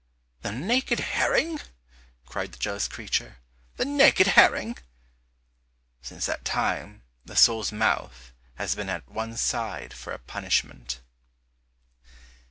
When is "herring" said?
0.99-1.59, 4.33-4.77